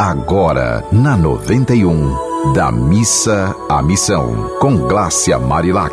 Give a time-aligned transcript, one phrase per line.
[0.00, 5.92] agora na 91, da missa à missão, com Glácia Marilac.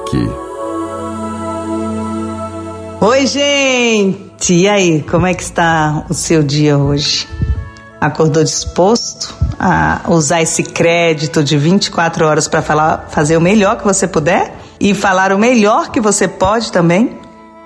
[3.02, 4.54] Oi, gente!
[4.54, 7.28] E aí, como é que está o seu dia hoje?
[8.00, 13.84] Acordou disposto a usar esse crédito de 24 horas para falar, fazer o melhor que
[13.84, 17.20] você puder e falar o melhor que você pode também?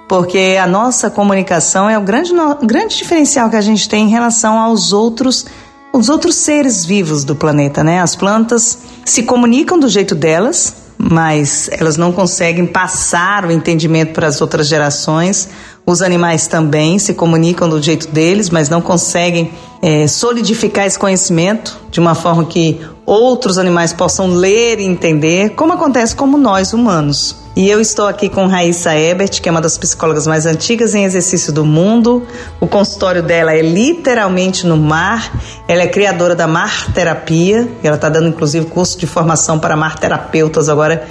[0.10, 2.34] Porque a nossa comunicação é o grande,
[2.64, 5.46] grande diferencial que a gente tem em relação aos outros
[5.94, 8.00] os outros seres vivos do planeta, né?
[8.00, 14.28] As plantas se comunicam do jeito delas, mas elas não conseguem passar o entendimento para
[14.28, 15.50] as outras gerações.
[15.86, 19.52] Os animais também se comunicam do jeito deles, mas não conseguem
[19.82, 25.74] é, solidificar esse conhecimento de uma forma que outros animais possam ler e entender, como
[25.74, 27.41] acontece como nós humanos.
[27.54, 31.04] E eu estou aqui com Raíssa Ebert, que é uma das psicólogas mais antigas em
[31.04, 32.26] exercício do mundo.
[32.62, 35.34] O consultório dela é literalmente no mar.
[35.68, 37.68] Ela é criadora da Mar Terapia.
[37.84, 41.06] Ela está dando inclusive curso de formação para mar terapeutas agora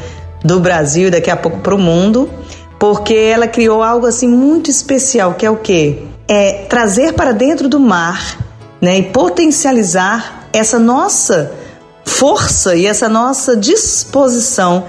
[0.44, 2.30] do Brasil e daqui a pouco para o mundo,
[2.78, 6.04] porque ela criou algo assim muito especial, que é o quê?
[6.26, 8.38] É trazer para dentro do mar,
[8.80, 11.52] né, e potencializar essa nossa
[12.04, 14.86] força e essa nossa disposição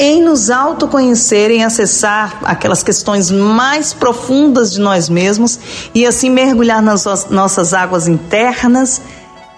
[0.00, 5.60] em nos autoconhecer, em acessar aquelas questões mais profundas de nós mesmos
[5.94, 9.02] e assim mergulhar nas nossas águas internas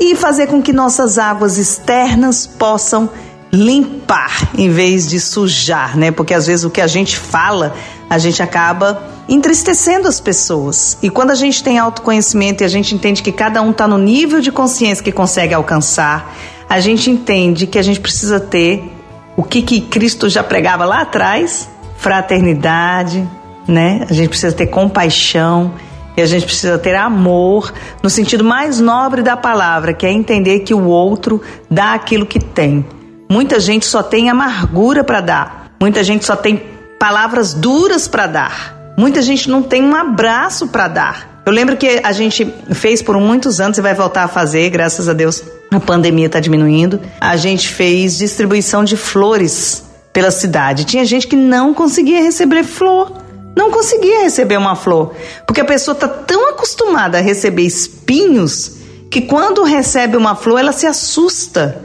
[0.01, 3.09] e fazer com que nossas águas externas possam
[3.53, 6.11] limpar em vez de sujar, né?
[6.11, 7.77] Porque às vezes o que a gente fala,
[8.11, 10.99] a gente acaba entristecendo as pessoas.
[11.01, 13.97] E quando a gente tem autoconhecimento e a gente entende que cada um está no
[13.97, 16.35] nível de consciência que consegue alcançar,
[16.69, 18.92] a gente entende que a gente precisa ter
[19.37, 23.29] o que, que Cristo já pregava lá atrás, fraternidade,
[23.67, 24.07] né?
[24.09, 25.73] A gente precisa ter compaixão
[26.17, 30.61] e a gente precisa ter amor no sentido mais nobre da palavra, que é entender
[30.61, 32.85] que o outro dá aquilo que tem.
[33.31, 35.73] Muita gente só tem amargura para dar.
[35.81, 36.63] Muita gente só tem
[36.99, 38.77] palavras duras para dar.
[38.99, 41.32] Muita gente não tem um abraço para dar.
[41.45, 45.09] Eu lembro que a gente fez por muitos anos e vai voltar a fazer, graças
[45.09, 45.43] a Deus,
[45.73, 50.85] a pandemia está diminuindo, a gente fez distribuição de flores pela cidade.
[50.85, 53.13] Tinha gente que não conseguia receber flor.
[53.57, 55.15] Não conseguia receber uma flor.
[55.47, 58.77] Porque a pessoa está tão acostumada a receber espinhos
[59.11, 61.83] que quando recebe uma flor ela se assusta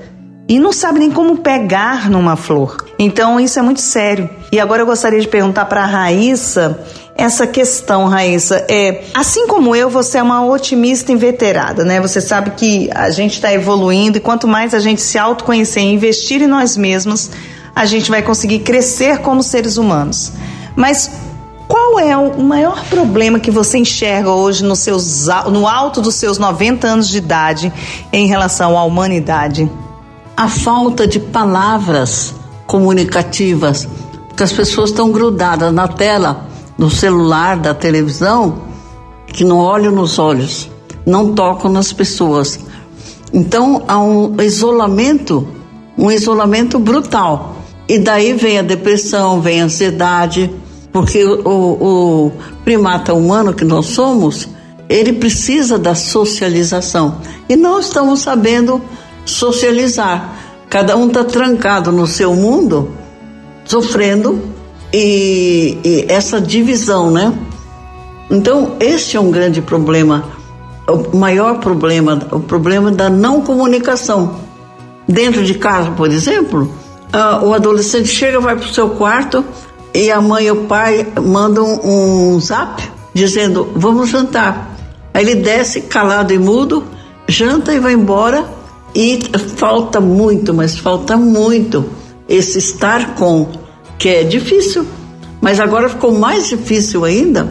[0.48, 2.86] e não sabe nem como pegar numa flor.
[2.98, 4.30] Então isso é muito sério.
[4.52, 6.80] E agora eu gostaria de perguntar para a Raíssa
[7.18, 8.64] essa questão, Raíssa.
[8.70, 12.00] É, assim como eu, você é uma otimista inveterada, né?
[12.00, 15.92] Você sabe que a gente está evoluindo e quanto mais a gente se autoconhecer e
[15.92, 17.32] investir em nós mesmos,
[17.76, 20.32] a gente vai conseguir crescer como seres humanos.
[20.76, 21.10] Mas
[21.68, 26.38] qual é o maior problema que você enxerga hoje no, seus, no alto dos seus
[26.38, 27.74] 90 anos de idade
[28.14, 29.70] em relação à humanidade?
[30.36, 32.36] A falta de palavras
[32.68, 33.88] comunicativas,
[34.28, 38.62] porque as pessoas estão grudadas na tela do celular, da televisão,
[39.28, 40.70] que não olham nos olhos,
[41.06, 42.60] não tocam nas pessoas.
[43.34, 45.48] Então há um isolamento,
[45.98, 47.56] um isolamento brutal.
[47.88, 50.52] E daí vem a depressão, vem a ansiedade,
[50.92, 52.32] porque o, o
[52.64, 54.48] primata humano que nós somos,
[54.90, 57.18] ele precisa da socialização.
[57.48, 58.82] E não estamos sabendo
[59.26, 60.34] socializar.
[60.70, 62.92] Cada um está trancado no seu mundo,
[63.64, 64.42] sofrendo
[64.94, 67.34] e, e essa divisão, né?
[68.30, 70.26] Então, este é um grande problema,
[70.88, 74.36] o maior problema, o problema da não comunicação.
[75.08, 76.70] Dentro de casa, por exemplo,
[77.44, 79.44] o adolescente chega, vai para o seu quarto
[79.94, 82.84] e a mãe e o pai mandam um zap
[83.14, 84.76] dizendo: Vamos jantar.
[85.14, 86.84] Aí ele desce calado e mudo,
[87.28, 88.46] janta e vai embora.
[88.94, 89.20] E
[89.56, 91.86] falta muito, mas falta muito
[92.28, 93.48] esse estar com
[93.98, 94.86] que é difícil.
[95.42, 97.48] Mas agora ficou mais difícil ainda,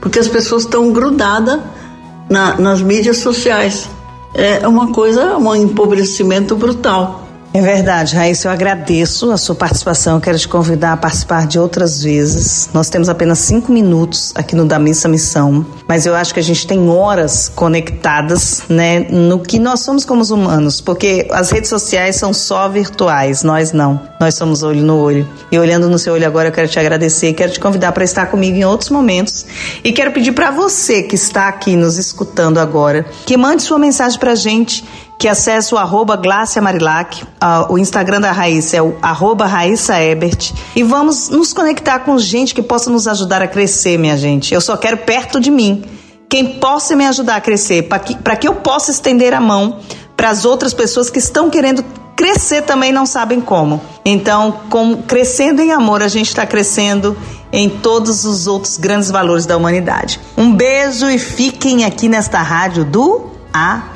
[0.00, 1.60] porque as pessoas estão grudadas
[2.28, 3.88] na, nas mídias sociais.
[4.34, 7.25] É uma coisa, um empobrecimento brutal.
[7.56, 10.20] É verdade, Raíssa, eu agradeço a sua participação.
[10.20, 12.68] Quero te convidar a participar de outras vezes.
[12.74, 16.42] Nós temos apenas cinco minutos aqui no Da Missa Missão, mas eu acho que a
[16.42, 21.70] gente tem horas conectadas, né, no que nós somos como os humanos, porque as redes
[21.70, 24.02] sociais são só virtuais, nós não.
[24.20, 25.26] Nós somos olho no olho.
[25.50, 28.26] E olhando no seu olho agora, eu quero te agradecer, quero te convidar para estar
[28.26, 29.46] comigo em outros momentos
[29.82, 34.18] e quero pedir para você que está aqui nos escutando agora, que mande sua mensagem
[34.18, 34.84] para a gente
[35.18, 40.00] que acesse o arroba Glácia Marilac, uh, o Instagram da Raíssa é o arroba Raíssa
[40.00, 44.52] Ebert, e vamos nos conectar com gente que possa nos ajudar a crescer, minha gente.
[44.52, 45.84] Eu só quero perto de mim
[46.28, 49.78] quem possa me ajudar a crescer, para que, que eu possa estender a mão
[50.16, 51.84] para as outras pessoas que estão querendo
[52.16, 53.80] crescer também não sabem como.
[54.04, 57.16] Então, com, crescendo em amor, a gente está crescendo
[57.52, 60.18] em todos os outros grandes valores da humanidade.
[60.36, 63.95] Um beijo e fiquem aqui nesta rádio do A